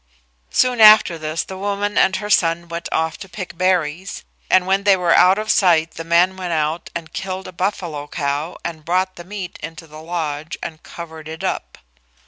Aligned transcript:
Soon 0.49 0.81
after 0.81 1.19
this 1.19 1.43
the 1.43 1.59
woman 1.59 1.95
and 1.95 2.15
her 2.15 2.29
son 2.31 2.67
went 2.67 2.89
off 2.91 3.19
to 3.19 3.29
pick 3.29 3.55
berries, 3.55 4.23
and 4.49 4.65
when 4.65 4.81
they 4.83 4.97
were 4.97 5.13
out 5.13 5.37
of 5.37 5.51
sight 5.51 5.91
the 5.91 6.03
man 6.03 6.35
went 6.37 6.53
out 6.53 6.89
and 6.95 7.13
killed 7.13 7.47
a 7.47 7.51
buffalo 7.53 8.07
cow 8.07 8.57
and 8.65 8.83
brought 8.83 9.15
the 9.15 9.23
meat 9.23 9.59
into 9.61 9.85
the 9.85 10.01
lodge 10.01 10.57
and 10.63 10.81
covered 10.81 11.27
it 11.27 11.43
up. 11.43 11.77